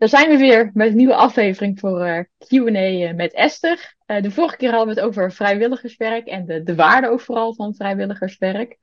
Daar 0.00 0.08
zijn 0.08 0.28
we 0.30 0.36
weer 0.36 0.70
met 0.74 0.88
een 0.88 0.96
nieuwe 0.96 1.14
aflevering 1.14 1.78
voor 1.78 2.06
uh, 2.06 2.18
Q&A 2.38 3.12
met 3.14 3.32
Esther. 3.32 3.94
Uh, 4.06 4.22
de 4.22 4.30
vorige 4.30 4.56
keer 4.56 4.70
hadden 4.70 4.94
we 4.94 5.00
het 5.00 5.08
over 5.08 5.32
vrijwilligerswerk 5.32 6.26
en 6.26 6.46
de, 6.46 6.62
de 6.62 6.74
waarde 6.74 7.08
ook 7.08 7.20
vooral 7.20 7.54
van 7.54 7.74
vrijwilligerswerk. 7.74 8.78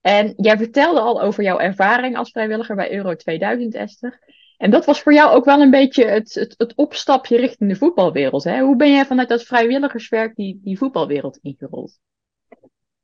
En 0.00 0.34
jij 0.36 0.56
vertelde 0.56 1.00
al 1.00 1.22
over 1.22 1.42
jouw 1.42 1.58
ervaring 1.58 2.16
als 2.16 2.30
vrijwilliger 2.30 2.76
bij 2.76 2.92
Euro 2.92 3.14
2000, 3.14 3.74
Esther. 3.74 4.18
En 4.56 4.70
dat 4.70 4.84
was 4.84 5.00
voor 5.00 5.12
jou 5.12 5.30
ook 5.30 5.44
wel 5.44 5.60
een 5.60 5.70
beetje 5.70 6.04
het, 6.04 6.34
het, 6.34 6.54
het 6.56 6.74
opstapje 6.74 7.36
richting 7.36 7.70
de 7.70 7.76
voetbalwereld. 7.76 8.44
Hè? 8.44 8.60
Hoe 8.60 8.76
ben 8.76 8.92
jij 8.92 9.06
vanuit 9.06 9.28
dat 9.28 9.42
vrijwilligerswerk 9.42 10.34
die, 10.34 10.60
die 10.62 10.78
voetbalwereld 10.78 11.38
ingerold? 11.42 11.98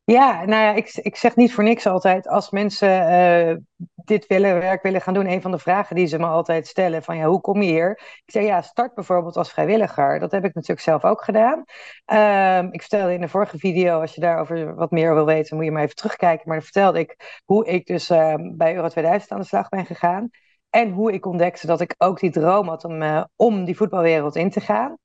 Ja, 0.04 0.44
nou 0.44 0.62
ja, 0.62 0.72
ik, 0.72 0.94
ik 0.94 1.16
zeg 1.16 1.36
niet 1.36 1.54
voor 1.54 1.64
niks 1.64 1.86
altijd. 1.86 2.28
Als 2.28 2.50
mensen 2.50 2.88
uh, 2.88 3.56
dit 3.94 4.26
willen, 4.26 4.58
werk 4.60 4.82
willen 4.82 5.00
gaan 5.00 5.14
doen, 5.14 5.26
een 5.26 5.42
van 5.42 5.50
de 5.50 5.58
vragen 5.58 5.96
die 5.96 6.06
ze 6.06 6.18
me 6.18 6.26
altijd 6.26 6.66
stellen: 6.66 7.02
van 7.02 7.16
ja, 7.16 7.26
hoe 7.26 7.40
kom 7.40 7.62
je 7.62 7.70
hier? 7.70 7.90
Ik 8.24 8.32
zeg 8.32 8.44
ja, 8.44 8.62
start 8.62 8.94
bijvoorbeeld 8.94 9.36
als 9.36 9.52
vrijwilliger. 9.52 10.18
Dat 10.18 10.30
heb 10.30 10.44
ik 10.44 10.54
natuurlijk 10.54 10.80
zelf 10.80 11.04
ook 11.04 11.24
gedaan. 11.24 11.64
Uh, 12.12 12.72
ik 12.72 12.80
vertelde 12.80 13.14
in 13.14 13.20
de 13.20 13.28
vorige 13.28 13.58
video, 13.58 14.00
als 14.00 14.14
je 14.14 14.20
daarover 14.20 14.74
wat 14.74 14.90
meer 14.90 15.14
wil 15.14 15.24
weten, 15.24 15.56
moet 15.56 15.64
je 15.64 15.70
maar 15.72 15.82
even 15.82 15.96
terugkijken. 15.96 16.42
Maar 16.48 16.56
dan 16.56 16.64
vertelde 16.64 16.98
ik 16.98 17.40
hoe 17.44 17.66
ik 17.66 17.86
dus 17.86 18.10
uh, 18.10 18.34
bij 18.38 18.74
Euro 18.74 18.88
2000 18.88 19.32
aan 19.32 19.40
de 19.40 19.46
slag 19.46 19.68
ben 19.68 19.86
gegaan. 19.86 20.30
En 20.70 20.90
hoe 20.90 21.12
ik 21.12 21.26
ontdekte 21.26 21.66
dat 21.66 21.80
ik 21.80 21.94
ook 21.98 22.20
die 22.20 22.30
droom 22.30 22.68
had 22.68 22.84
om, 22.84 23.02
uh, 23.02 23.24
om 23.36 23.64
die 23.64 23.76
voetbalwereld 23.76 24.36
in 24.36 24.50
te 24.50 24.60
gaan. 24.60 24.96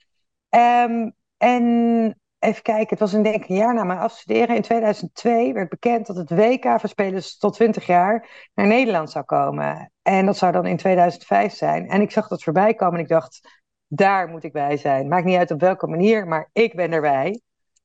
Um, 0.49 1.13
en 1.37 2.18
Even 2.39 2.61
kijken, 2.61 2.89
het 2.89 2.99
was 2.99 3.13
een, 3.13 3.23
denk 3.23 3.47
een 3.47 3.55
jaar 3.55 3.73
na 3.73 3.83
mijn 3.83 3.99
afstuderen. 3.99 4.55
In 4.55 4.61
2002 4.61 5.53
werd 5.53 5.69
bekend 5.69 6.07
dat 6.07 6.15
het 6.15 6.29
WK 6.29 6.79
voor 6.79 6.89
spelers 6.89 7.37
tot 7.37 7.53
20 7.53 7.85
jaar 7.85 8.49
naar 8.53 8.67
Nederland 8.67 9.11
zou 9.11 9.25
komen. 9.25 9.91
En 10.01 10.25
dat 10.25 10.37
zou 10.37 10.51
dan 10.51 10.65
in 10.65 10.77
2005 10.77 11.53
zijn. 11.53 11.89
En 11.89 12.01
ik 12.01 12.11
zag 12.11 12.27
dat 12.27 12.43
voorbij 12.43 12.73
komen 12.73 12.95
en 12.95 13.03
ik 13.03 13.09
dacht, 13.09 13.61
daar 13.87 14.27
moet 14.27 14.43
ik 14.43 14.53
bij 14.53 14.77
zijn. 14.77 15.07
Maakt 15.07 15.25
niet 15.25 15.37
uit 15.37 15.51
op 15.51 15.59
welke 15.59 15.87
manier, 15.87 16.27
maar 16.27 16.49
ik 16.53 16.75
ben 16.75 16.91
erbij. 16.91 17.41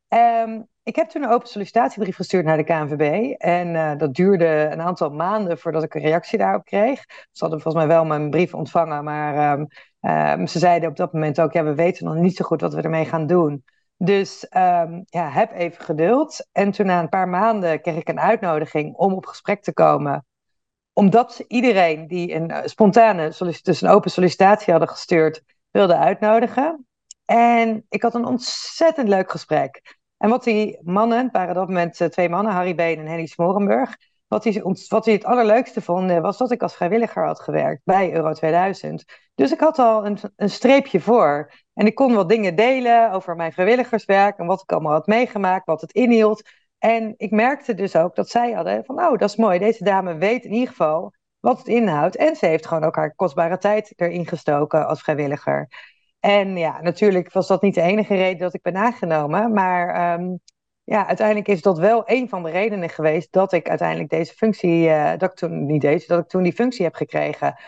Um, 0.08 0.68
ik 0.82 0.96
heb 0.96 1.08
toen 1.08 1.22
een 1.22 1.30
open 1.30 1.48
sollicitatiebrief 1.48 2.16
gestuurd 2.16 2.44
naar 2.44 2.56
de 2.56 2.64
KNVB. 2.64 3.34
En 3.38 3.74
uh, 3.74 3.96
dat 3.96 4.14
duurde 4.14 4.68
een 4.70 4.80
aantal 4.80 5.10
maanden 5.10 5.58
voordat 5.58 5.82
ik 5.82 5.94
een 5.94 6.02
reactie 6.02 6.38
daarop 6.38 6.64
kreeg. 6.64 7.04
Ze 7.06 7.44
hadden 7.44 7.60
volgens 7.60 7.84
mij 7.84 7.94
wel 7.94 8.04
mijn 8.04 8.30
brief 8.30 8.54
ontvangen, 8.54 9.04
maar 9.04 9.58
um, 9.58 9.66
um, 10.00 10.46
ze 10.46 10.58
zeiden 10.58 10.88
op 10.88 10.96
dat 10.96 11.12
moment 11.12 11.40
ook: 11.40 11.52
ja, 11.52 11.64
we 11.64 11.74
weten 11.74 12.04
nog 12.04 12.14
niet 12.14 12.36
zo 12.36 12.44
goed 12.44 12.60
wat 12.60 12.74
we 12.74 12.82
ermee 12.82 13.04
gaan 13.04 13.26
doen. 13.26 13.64
Dus 13.96 14.46
um, 14.56 15.04
ja, 15.06 15.30
heb 15.30 15.52
even 15.52 15.84
geduld. 15.84 16.48
En 16.52 16.70
toen 16.70 16.86
na 16.86 17.00
een 17.00 17.08
paar 17.08 17.28
maanden 17.28 17.80
kreeg 17.80 17.96
ik 17.96 18.08
een 18.08 18.20
uitnodiging 18.20 18.94
om 18.94 19.12
op 19.12 19.26
gesprek 19.26 19.62
te 19.62 19.72
komen. 19.72 20.26
Omdat 20.92 21.44
iedereen 21.48 22.06
die 22.06 22.34
een 22.34 22.50
eh, 22.50 22.66
spontane, 22.66 23.32
dus 23.62 23.80
een 23.82 23.88
open 23.88 24.10
sollicitatie 24.10 24.72
hadden 24.72 24.90
gestuurd, 24.90 25.42
wilde 25.70 25.96
uitnodigen. 25.96 26.86
En 27.24 27.86
ik 27.88 28.02
had 28.02 28.14
een 28.14 28.24
ontzettend 28.24 29.08
leuk 29.08 29.30
gesprek. 29.30 29.96
En 30.16 30.30
wat 30.30 30.44
die 30.44 30.78
mannen, 30.82 31.22
het 31.22 31.32
waren 31.32 31.48
op 31.48 31.54
dat 31.54 31.68
moment 31.68 32.00
eh, 32.00 32.08
twee 32.08 32.28
mannen, 32.28 32.52
Harry 32.52 32.74
Been 32.74 32.98
en 32.98 33.06
Henny 33.06 33.26
Smorenburg, 33.26 33.96
wat 34.26 34.42
die, 34.42 34.62
wat 34.88 35.04
die 35.04 35.14
het 35.14 35.24
allerleukste 35.24 35.82
vonden, 35.82 36.22
was 36.22 36.38
dat 36.38 36.50
ik 36.50 36.62
als 36.62 36.76
vrijwilliger 36.76 37.26
had 37.26 37.40
gewerkt 37.40 37.80
bij 37.84 38.14
Euro 38.14 38.32
2000. 38.32 39.04
Dus 39.34 39.52
ik 39.52 39.60
had 39.60 39.78
al 39.78 40.06
een, 40.06 40.18
een 40.36 40.50
streepje 40.50 41.00
voor. 41.00 41.52
En 41.74 41.86
ik 41.86 41.94
kon 41.94 42.14
wat 42.14 42.28
dingen 42.28 42.56
delen 42.56 43.12
over 43.12 43.36
mijn 43.36 43.52
vrijwilligerswerk 43.52 44.38
en 44.38 44.46
wat 44.46 44.62
ik 44.62 44.72
allemaal 44.72 44.92
had 44.92 45.06
meegemaakt, 45.06 45.66
wat 45.66 45.80
het 45.80 45.92
inhield. 45.92 46.42
En 46.78 47.14
ik 47.16 47.30
merkte 47.30 47.74
dus 47.74 47.96
ook 47.96 48.14
dat 48.14 48.28
zij 48.28 48.52
hadden 48.52 48.84
van, 48.84 48.98
oh, 48.98 49.18
dat 49.18 49.28
is 49.28 49.36
mooi. 49.36 49.58
Deze 49.58 49.84
dame 49.84 50.16
weet 50.16 50.44
in 50.44 50.52
ieder 50.52 50.68
geval 50.68 51.12
wat 51.40 51.58
het 51.58 51.68
inhoudt. 51.68 52.16
En 52.16 52.36
ze 52.36 52.46
heeft 52.46 52.66
gewoon 52.66 52.84
ook 52.84 52.96
haar 52.96 53.14
kostbare 53.14 53.58
tijd 53.58 53.92
erin 53.96 54.26
gestoken 54.26 54.86
als 54.86 55.02
vrijwilliger. 55.02 55.68
En 56.20 56.56
ja, 56.56 56.80
natuurlijk 56.80 57.32
was 57.32 57.46
dat 57.46 57.62
niet 57.62 57.74
de 57.74 57.80
enige 57.80 58.14
reden 58.14 58.38
dat 58.38 58.54
ik 58.54 58.62
ben 58.62 58.76
aangenomen. 58.76 59.52
Maar 59.52 60.14
um, 60.20 60.40
ja, 60.84 61.06
uiteindelijk 61.06 61.48
is 61.48 61.62
dat 61.62 61.78
wel 61.78 62.02
een 62.04 62.28
van 62.28 62.42
de 62.42 62.50
redenen 62.50 62.88
geweest 62.88 63.32
dat 63.32 63.52
ik 63.52 63.68
uiteindelijk 63.68 64.10
deze 64.10 64.34
functie, 64.34 64.88
uh, 64.88 65.10
dat 65.10 65.30
ik 65.30 65.36
toen 65.36 65.66
niet 65.66 65.80
deze, 65.80 66.06
dat 66.06 66.18
ik 66.18 66.28
toen 66.28 66.42
die 66.42 66.52
functie 66.52 66.84
heb 66.84 66.94
gekregen. 66.94 67.58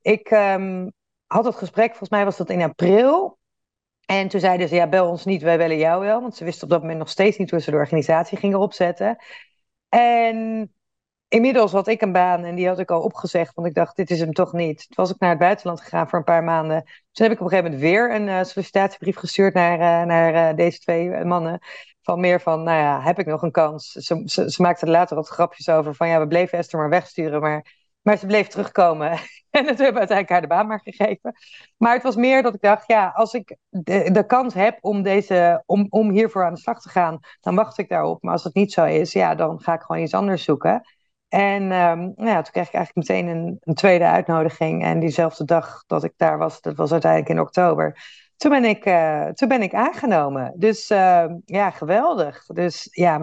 Ik 0.00 0.30
um, 0.30 0.92
had 1.26 1.44
het 1.44 1.54
gesprek, 1.54 1.88
volgens 1.88 2.10
mij 2.10 2.24
was 2.24 2.36
dat 2.36 2.50
in 2.50 2.62
april. 2.62 3.38
En 4.06 4.28
toen 4.28 4.40
zeiden 4.40 4.68
ze, 4.68 4.74
ja, 4.74 4.88
bel 4.88 5.08
ons 5.08 5.24
niet, 5.24 5.42
wij 5.42 5.58
willen 5.58 5.78
jou 5.78 6.00
wel. 6.04 6.20
Want 6.20 6.36
ze 6.36 6.44
wisten 6.44 6.64
op 6.64 6.70
dat 6.70 6.80
moment 6.80 6.98
nog 6.98 7.08
steeds 7.08 7.36
niet 7.38 7.50
hoe 7.50 7.60
ze 7.60 7.70
de 7.70 7.76
organisatie 7.76 8.38
gingen 8.38 8.58
opzetten. 8.58 9.16
En 9.88 10.72
inmiddels 11.28 11.72
had 11.72 11.88
ik 11.88 12.00
een 12.02 12.12
baan 12.12 12.44
en 12.44 12.54
die 12.54 12.68
had 12.68 12.78
ik 12.78 12.90
al 12.90 13.02
opgezegd, 13.02 13.54
want 13.54 13.68
ik 13.68 13.74
dacht, 13.74 13.96
dit 13.96 14.10
is 14.10 14.20
hem 14.20 14.32
toch 14.32 14.52
niet. 14.52 14.78
Toen 14.78 15.04
was 15.04 15.10
ik 15.10 15.18
naar 15.18 15.30
het 15.30 15.38
buitenland 15.38 15.80
gegaan 15.80 16.08
voor 16.08 16.18
een 16.18 16.24
paar 16.24 16.44
maanden. 16.44 16.82
Toen 17.12 17.26
heb 17.26 17.32
ik 17.32 17.40
op 17.40 17.44
een 17.44 17.50
gegeven 17.50 17.70
moment 17.70 17.90
weer 17.90 18.14
een 18.14 18.26
uh, 18.26 18.44
sollicitatiebrief 18.44 19.16
gestuurd 19.16 19.54
naar, 19.54 19.78
uh, 19.78 20.06
naar 20.06 20.50
uh, 20.50 20.56
deze 20.56 20.78
twee 20.78 21.24
mannen. 21.24 21.58
Van 22.02 22.20
meer 22.20 22.40
van, 22.40 22.62
nou 22.62 22.78
ja, 22.78 23.02
heb 23.02 23.18
ik 23.18 23.26
nog 23.26 23.42
een 23.42 23.50
kans? 23.50 23.90
Ze, 23.90 24.22
ze, 24.24 24.50
ze 24.50 24.62
maakten 24.62 24.86
er 24.86 24.92
later 24.92 25.16
wat 25.16 25.28
grapjes 25.28 25.68
over 25.68 25.94
van, 25.94 26.08
ja, 26.08 26.20
we 26.20 26.26
bleven 26.26 26.58
Esther 26.58 26.78
maar 26.78 26.88
wegsturen, 26.88 27.40
maar, 27.40 27.83
maar 28.04 28.18
ze 28.18 28.26
bleef 28.26 28.48
terugkomen. 28.48 29.10
en 29.50 29.66
dat 29.66 29.78
hebben 29.78 29.98
uiteindelijk 29.98 30.28
haar 30.28 30.40
de 30.40 30.46
baan 30.46 30.66
maar 30.66 30.80
gegeven. 30.80 31.34
Maar 31.76 31.94
het 31.94 32.02
was 32.02 32.16
meer 32.16 32.42
dat 32.42 32.54
ik 32.54 32.60
dacht, 32.60 32.86
ja, 32.86 33.12
als 33.14 33.34
ik 33.34 33.56
de, 33.68 34.10
de 34.10 34.26
kans 34.26 34.54
heb 34.54 34.78
om, 34.80 35.02
deze, 35.02 35.62
om, 35.66 35.86
om 35.88 36.10
hiervoor 36.10 36.44
aan 36.44 36.54
de 36.54 36.60
slag 36.60 36.80
te 36.80 36.88
gaan, 36.88 37.18
dan 37.40 37.54
wacht 37.54 37.78
ik 37.78 37.88
daarop. 37.88 38.22
Maar 38.22 38.32
als 38.32 38.44
het 38.44 38.54
niet 38.54 38.72
zo 38.72 38.84
is, 38.84 39.12
ja, 39.12 39.34
dan 39.34 39.60
ga 39.60 39.74
ik 39.74 39.80
gewoon 39.80 40.02
iets 40.02 40.14
anders 40.14 40.44
zoeken. 40.44 40.82
En 41.28 41.62
um, 41.62 42.12
nou 42.16 42.28
ja, 42.28 42.42
toen 42.42 42.52
kreeg 42.52 42.66
ik 42.66 42.74
eigenlijk 42.74 42.94
meteen 42.94 43.26
een, 43.26 43.58
een, 43.60 43.74
tweede 43.74 44.04
uitnodiging. 44.04 44.84
En 44.84 45.00
diezelfde 45.00 45.44
dag 45.44 45.84
dat 45.86 46.04
ik 46.04 46.12
daar 46.16 46.38
was, 46.38 46.60
dat 46.60 46.76
was 46.76 46.92
uiteindelijk 46.92 47.30
in 47.30 47.40
oktober. 47.40 47.98
Toen 48.36 48.50
ben 48.50 48.64
ik, 48.64 48.86
uh, 48.86 49.26
toen 49.26 49.48
ben 49.48 49.62
ik 49.62 49.74
aangenomen. 49.74 50.52
Dus 50.56 50.90
uh, 50.90 51.24
ja, 51.44 51.70
geweldig. 51.70 52.46
Dus 52.46 52.88
ja, 52.90 53.20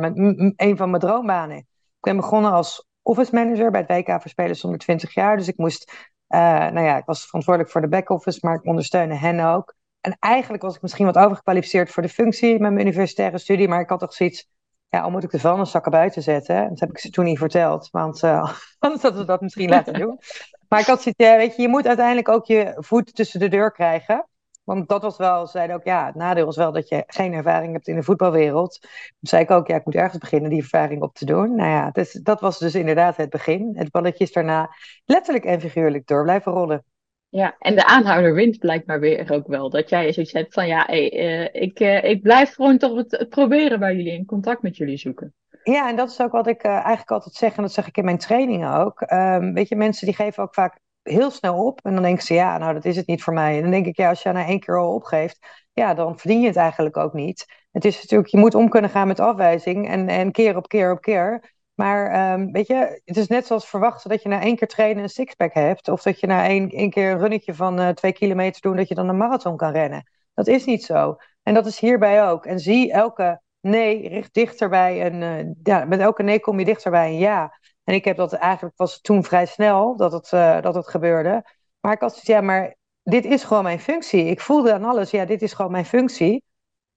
een 0.56 0.78
van 0.78 0.90
mijn 0.90 1.02
droombanen. 1.02 1.58
Ik 1.58 1.68
ben 2.00 2.16
begonnen 2.16 2.52
als 2.52 2.90
office 3.02 3.36
manager 3.36 3.72
bij 3.72 3.86
het 3.88 4.08
WK 4.08 4.22
voor 4.22 4.30
Spelers 4.30 4.64
onder 4.64 4.80
20 4.80 5.14
jaar. 5.14 5.38
Dus 5.38 5.48
ik 5.48 5.58
moest, 5.58 5.92
uh, 6.30 6.40
nou 6.40 6.82
ja, 6.82 6.98
ik 6.98 7.06
was 7.06 7.26
verantwoordelijk 7.26 7.72
voor 7.72 7.82
de 7.82 7.88
back-office, 7.88 8.40
maar 8.42 8.56
ik 8.56 8.66
ondersteunde 8.66 9.16
hen 9.16 9.40
ook. 9.40 9.76
En 10.02 10.18
eigenlijk 10.20 10.64
was 10.64 10.76
ik 10.76 10.82
misschien 10.82 11.06
wat 11.06 11.18
overgekwalificeerd 11.18 11.92
voor 11.92 12.04
de 12.04 12.10
functie 12.10 12.52
met 12.52 12.72
mijn 12.72 12.88
universitaire 12.88 13.38
studie. 13.38 13.68
Maar 13.68 13.82
ik 13.82 13.90
had 13.90 14.00
toch 14.00 14.14
zoiets 14.14 14.50
ja, 14.92 15.02
al 15.02 15.12
moet 15.12 15.24
ik 15.24 15.32
de 15.32 15.40
vuilniszakken 15.40 15.92
buiten 15.92 16.22
zetten. 16.22 16.70
Dat 16.70 16.80
heb 16.80 16.90
ik 16.90 16.98
ze 16.98 17.10
toen 17.10 17.26
niet 17.26 17.38
verteld, 17.38 17.90
want 17.92 18.24
uh, 18.24 18.54
anders 18.80 19.02
hadden 19.02 19.20
ze 19.20 19.26
dat 19.26 19.42
misschien 19.42 19.70
laten 19.70 19.94
doen. 19.94 20.20
Maar 20.68 20.80
ik 20.80 20.86
had 20.86 21.02
zoiets, 21.02 21.36
weet 21.36 21.56
je, 21.56 21.62
je 21.62 21.68
moet 21.68 21.88
uiteindelijk 21.88 22.30
ook 22.30 22.46
je 22.46 22.74
voet 22.76 23.16
tussen 23.16 23.40
de 23.40 23.48
deur 23.48 23.72
krijgen. 23.72 24.28
Want 24.64 24.90
dat 24.90 25.02
was 25.02 25.18
wel, 25.18 25.48
zeiden 25.48 25.76
ook, 25.76 25.84
ja, 25.84 26.06
het 26.06 26.16
nadeel 26.16 26.48
is 26.48 26.56
wel 26.56 26.72
dat 26.72 26.90
je 26.90 27.04
geen 27.08 27.34
ervaring 27.34 27.74
hebt 27.74 27.88
in 27.88 27.96
de 27.96 28.04
voetbalwereld. 28.04 28.80
Toen 28.82 28.90
zei 29.20 29.44
ik 29.44 29.52
ook, 29.52 29.68
ja, 29.68 29.76
ik 29.76 29.86
moet 29.86 29.96
ergens 29.96 30.18
beginnen 30.18 30.50
die 30.50 30.62
ervaring 30.62 31.02
op 31.02 31.14
te 31.14 31.26
doen. 31.26 31.56
Nou 31.56 31.70
ja, 31.70 31.92
dus, 31.92 32.12
dat 32.12 32.40
was 32.40 32.60
dus 32.60 32.76
inderdaad 32.76 33.18
het 33.18 33.30
begin. 33.30 33.72
Het 33.74 33.92
balletje 33.92 34.24
is 34.24 34.32
daarna 34.32 34.70
letterlijk 35.06 35.46
en 35.46 35.60
figuurlijk 35.60 36.08
door 36.08 36.24
blijven 36.24 36.52
rollen. 36.52 36.84
Ja, 37.30 37.56
en 37.60 37.76
de 37.76 37.86
aanhouder 37.86 38.34
wint 38.34 38.58
blijkbaar 38.58 39.00
weer 39.00 39.32
ook 39.32 39.48
wel. 39.48 39.70
Dat 39.70 39.90
jij 39.90 40.14
zoiets 40.14 40.34
hebt 40.34 40.54
van 40.54 40.68
ja, 40.68 40.84
hey, 40.86 41.14
uh, 41.14 41.62
ik, 41.62 41.80
uh, 41.80 42.04
ik 42.04 42.22
blijf 42.22 42.54
gewoon 42.54 42.78
toch 42.78 42.96
het, 42.96 43.12
het, 43.12 43.30
proberen 43.30 43.80
bij 43.80 43.96
jullie 43.96 44.14
in 44.14 44.26
contact 44.26 44.62
met 44.62 44.78
jullie 44.78 44.98
zoeken. 44.98 45.34
Ja, 45.64 45.90
en 45.90 45.96
dat 45.96 46.10
is 46.10 46.22
ook 46.22 46.32
wat 46.32 46.48
ik 46.48 46.64
uh, 46.64 46.72
eigenlijk 46.72 47.12
altijd 47.12 47.36
zeg, 47.36 47.56
en 47.56 47.62
dat 47.62 47.72
zeg 47.72 47.88
ik 47.88 47.98
in 47.98 48.06
mijn 48.06 48.18
trainingen 48.18 48.74
ook. 48.74 49.02
Um, 49.12 49.54
weet 49.54 49.68
je, 49.68 49.76
mensen 49.76 50.06
die 50.06 50.16
geven 50.16 50.44
ook 50.44 50.54
vaak 50.54 50.80
heel 51.04 51.32
snel 51.32 51.66
op. 51.66 51.80
En 51.84 51.94
dan 51.94 52.04
denken 52.04 52.24
ze, 52.24 52.34
ja, 52.34 52.58
nou, 52.58 52.74
dat 52.74 52.86
is 52.86 52.96
het 52.96 53.08
niet 53.08 53.24
voor 53.24 53.34
mij. 53.34 53.56
En 53.56 53.62
dan 53.62 53.72
denk 53.72 53.86
ik, 53.86 53.98
ja, 53.98 54.10
als 54.10 54.24
je 54.24 54.32
na 54.32 54.46
één 54.46 54.60
keer 54.60 54.78
al 54.78 54.94
opgeeft, 54.94 55.40
ja, 55.74 55.94
dan 55.94 56.20
verdien 56.20 56.42
je 56.42 56.48
het 56.48 56.56
eigenlijk 56.56 56.98
ook 56.98 57.14
niet. 57.14 57.46
Het 57.72 57.86
is 57.86 58.02
natuurlijk, 58.02 58.30
je 58.32 58.38
moet 58.38 58.56
om 58.56 58.70
kunnen 58.70 58.90
gaan 58.90 59.08
met 59.08 59.20
afwijzing 59.20 59.90
en, 59.90 60.08
en 60.08 60.32
keer 60.32 60.58
op 60.58 60.68
keer 60.68 60.92
op 60.92 61.02
keer. 61.02 61.54
Maar 61.74 62.34
um, 62.34 62.52
weet 62.52 62.68
je, 62.68 63.02
het 63.06 63.18
is 63.18 63.28
net 63.28 63.46
zoals 63.46 63.70
verwachten 63.70 64.10
dat 64.10 64.22
je 64.22 64.30
na 64.30 64.42
één 64.42 64.56
keer 64.56 64.68
trainen 64.68 65.04
een 65.04 65.10
sixpack 65.10 65.54
hebt. 65.54 65.88
Of 65.88 66.02
dat 66.02 66.20
je 66.20 66.28
na 66.28 66.46
één, 66.46 66.70
één 66.70 66.90
keer 66.90 67.12
een 67.12 67.20
runnetje 67.20 67.54
van 67.54 67.80
uh, 67.80 67.90
twee 67.90 68.14
kilometer 68.14 68.62
doet, 68.62 68.78
dat 68.78 68.88
je 68.88 68.96
dan 68.96 69.10
een 69.10 69.18
marathon 69.18 69.58
kan 69.58 69.72
rennen. 69.72 70.10
Dat 70.34 70.48
is 70.48 70.66
niet 70.66 70.84
zo. 70.84 71.16
En 71.44 71.54
dat 71.54 71.66
is 71.66 71.80
hierbij 71.80 72.28
ook. 72.28 72.46
En 72.46 72.60
zie 72.60 72.92
elke 72.92 73.42
nee 73.62 74.08
richt 74.08 74.34
dichter 74.34 74.70
bij 74.70 75.06
een. 75.06 75.56
Ja, 75.64 75.86
met 75.86 76.00
elke 76.00 76.24
nee 76.24 76.40
kom 76.40 76.60
je 76.60 76.66
dichter 76.66 76.92
bij 76.92 77.08
een 77.08 77.18
ja. 77.18 77.60
En 77.92 77.98
ik 77.98 78.06
heb 78.06 78.18
dat 78.18 78.34
eigenlijk 78.34 78.78
was 78.78 79.02
toen 79.02 79.24
vrij 79.24 79.46
snel 79.46 79.96
dat 79.96 80.12
het, 80.12 80.32
uh, 80.32 80.62
dat 80.62 80.76
het 80.76 80.88
gebeurde. 80.88 81.44
Maar 81.80 81.94
ik 81.94 82.00
had 82.00 82.10
zoiets, 82.10 82.28
ja, 82.28 82.42
maar 82.42 82.76
dit 83.04 83.26
is 83.26 83.44
gewoon 83.44 83.64
mijn 83.64 83.80
functie. 83.80 84.26
Ik 84.26 84.40
voelde 84.42 84.74
aan 84.74 84.84
alles, 84.84 85.12
ja, 85.12 85.26
dit 85.26 85.42
is 85.42 85.54
gewoon 85.54 85.72
mijn 85.72 85.86
functie. 85.86 86.44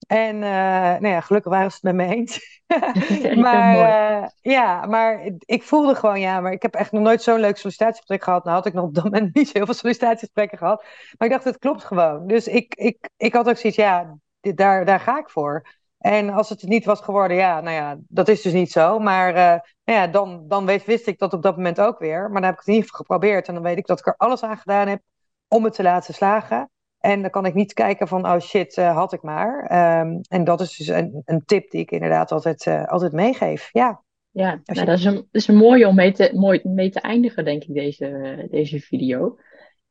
En 0.06 0.35
uh, 0.35 0.41
nou 0.43 1.06
ja, 1.06 1.20
gelukkig 1.20 1.52
waren 1.52 1.70
ze 1.70 1.79
het 1.81 1.96
met 1.96 2.06
me 2.06 2.14
eens. 2.14 2.62
maar 3.46 3.76
uh, 3.76 4.29
ja, 4.41 4.87
maar 4.87 5.31
ik 5.38 5.62
voelde 5.62 5.94
gewoon, 5.94 6.20
ja, 6.20 6.41
maar 6.41 6.52
ik 6.52 6.62
heb 6.62 6.75
echt 6.75 6.93
nog 6.93 7.02
nooit 7.02 7.23
zo'n 7.23 7.41
leuk 7.41 7.56
sollicitatiegesprek 7.56 8.23
gehad. 8.23 8.44
Nou 8.44 8.56
had 8.56 8.67
ik 8.67 8.73
nog 8.73 8.85
op 8.85 8.94
dat 8.94 9.05
moment 9.05 9.35
niet 9.35 9.46
zo 9.46 9.52
heel 9.55 9.64
veel 9.64 9.75
sollicitatiegesprekken 9.75 10.58
gehad. 10.58 10.85
Maar 11.19 11.29
ik 11.29 11.35
dacht, 11.35 11.44
het 11.44 11.58
klopt 11.58 11.85
gewoon. 11.85 12.26
Dus 12.26 12.46
ik, 12.46 12.75
ik, 12.75 13.08
ik 13.17 13.35
had 13.35 13.49
ook 13.49 13.56
zoiets, 13.56 13.79
ja, 13.79 14.19
dit, 14.41 14.56
daar, 14.56 14.85
daar 14.85 15.00
ga 15.00 15.19
ik 15.19 15.31
voor. 15.31 15.67
En 16.05 16.31
als 16.31 16.49
het 16.49 16.62
niet 16.62 16.85
was 16.85 17.01
geworden, 17.01 17.37
ja, 17.37 17.61
nou 17.61 17.75
ja, 17.75 17.99
dat 18.09 18.29
is 18.29 18.43
dus 18.43 18.53
niet 18.53 18.73
zo. 18.73 18.99
Maar 18.99 19.29
uh, 19.29 19.61
nou 19.85 20.01
ja, 20.01 20.06
dan, 20.06 20.45
dan 20.49 20.67
wist, 20.67 20.87
wist 20.87 21.06
ik 21.06 21.19
dat 21.19 21.33
op 21.33 21.43
dat 21.43 21.56
moment 21.56 21.81
ook 21.81 21.99
weer. 21.99 22.23
Maar 22.23 22.41
dan 22.41 22.43
heb 22.43 22.53
ik 22.53 22.59
het 22.59 22.67
in 22.67 22.75
ieder 22.75 22.89
geval 22.89 23.05
geprobeerd. 23.06 23.49
En 23.49 23.55
dan 23.55 23.62
weet 23.62 23.79
ik 23.79 23.87
dat 23.87 23.99
ik 23.99 24.06
er 24.06 24.17
alles 24.17 24.43
aan 24.43 24.56
gedaan 24.56 24.89
heb 24.89 25.01
om 25.49 25.65
het 25.65 25.75
te 25.75 25.83
laten 25.83 26.15
slagen. 26.15 26.71
En 26.99 27.21
dan 27.21 27.31
kan 27.31 27.47
ik 27.47 27.55
niet 27.55 27.73
kijken 27.73 28.09
van, 28.09 28.27
oh 28.27 28.39
shit, 28.39 28.77
had 28.77 29.12
ik 29.12 29.23
maar. 29.23 29.67
Ehm, 29.67 30.19
en 30.29 30.45
dat 30.45 30.61
is 30.61 30.77
dus 30.77 30.87
een, 30.87 31.23
een 31.25 31.45
tip 31.45 31.71
die 31.71 31.81
ik 31.81 31.91
inderdaad 31.91 32.33
altijd, 32.33 32.67
altijd 32.87 33.12
meegeef. 33.12 33.69
Ja. 33.73 34.03
Ja, 34.31 34.61
nou, 34.65 34.87
dat, 34.87 34.99
is 34.99 35.05
een, 35.05 35.15
dat 35.15 35.25
is 35.31 35.49
een 35.49 35.56
mooie 35.56 35.89
om 35.89 35.95
mee 35.95 36.12
te, 36.12 36.31
mooi, 36.35 36.61
mee 36.62 36.91
te 36.91 37.01
eindigen, 37.01 37.45
denk 37.45 37.65
ik, 37.65 37.75
deze, 37.75 38.47
deze 38.51 38.81
video. 38.81 39.39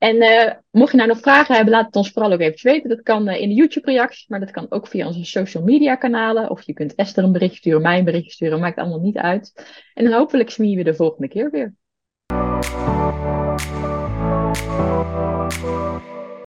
En 0.04 0.16
uh, 0.16 0.52
mocht 0.72 0.92
je 0.92 0.98
nou 0.98 1.10
nog 1.10 1.20
vragen 1.20 1.56
hebben, 1.56 1.74
laat 1.74 1.86
het 1.86 1.96
ons 1.96 2.12
vooral 2.12 2.32
ook 2.32 2.40
even 2.40 2.72
weten. 2.72 2.90
Dat 2.90 3.02
kan 3.02 3.30
uh, 3.30 3.42
in 3.42 3.50
de 3.50 3.56
YouTube-reacties, 3.56 4.28
maar 4.28 4.40
dat 4.40 4.52
kan 4.52 4.66
ook 4.70 4.88
via 4.88 5.08
onze 5.08 5.26
social 5.26 5.64
media 5.64 5.96
kanalen. 5.96 6.50
Of 6.50 6.62
je 6.62 6.74
kunt 6.74 6.96
Esther 6.96 7.24
een 7.24 7.32
berichtje 7.32 7.58
sturen, 7.58 7.82
mij 7.82 7.98
een 7.98 8.06
berichtje 8.06 8.32
sturen, 8.32 8.60
maakt 8.60 8.78
allemaal 8.78 9.00
niet 9.00 9.18
uit. 9.18 9.54
En 9.94 10.04
dan 10.04 10.14
hopelijk 10.14 10.50
zien 10.50 10.78
we 10.78 10.84
de 10.84 10.96
volgende 10.96 11.28
keer 11.28 11.52
weer. 11.52 11.74